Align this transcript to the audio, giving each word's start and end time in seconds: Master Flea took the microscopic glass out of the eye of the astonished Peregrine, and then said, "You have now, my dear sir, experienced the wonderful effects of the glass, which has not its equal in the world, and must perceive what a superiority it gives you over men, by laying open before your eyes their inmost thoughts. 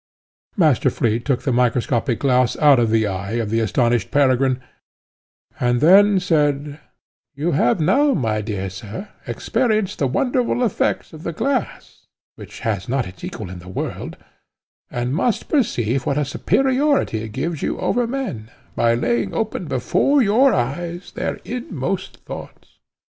Master 0.57 0.89
Flea 0.89 1.19
took 1.19 1.43
the 1.43 1.53
microscopic 1.53 2.17
glass 2.17 2.57
out 2.57 2.79
of 2.79 2.89
the 2.89 3.05
eye 3.05 3.33
of 3.33 3.51
the 3.51 3.59
astonished 3.59 4.09
Peregrine, 4.09 4.59
and 5.59 5.79
then 5.79 6.19
said, 6.19 6.79
"You 7.35 7.51
have 7.51 7.79
now, 7.79 8.15
my 8.15 8.41
dear 8.41 8.71
sir, 8.71 9.09
experienced 9.27 9.99
the 9.99 10.07
wonderful 10.07 10.63
effects 10.65 11.13
of 11.13 11.21
the 11.21 11.31
glass, 11.33 12.07
which 12.33 12.61
has 12.61 12.89
not 12.89 13.05
its 13.07 13.23
equal 13.23 13.51
in 13.51 13.59
the 13.59 13.69
world, 13.69 14.17
and 14.89 15.13
must 15.13 15.47
perceive 15.49 16.07
what 16.07 16.17
a 16.17 16.25
superiority 16.25 17.19
it 17.21 17.29
gives 17.29 17.61
you 17.61 17.77
over 17.79 18.07
men, 18.07 18.49
by 18.75 18.95
laying 18.95 19.35
open 19.35 19.65
before 19.65 20.19
your 20.19 20.51
eyes 20.51 21.11
their 21.11 21.35
inmost 21.45 22.17
thoughts. 22.25 22.79